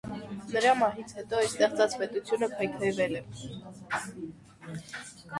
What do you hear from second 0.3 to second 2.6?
Նրա մահից հետո իր ստեղծած պետությունը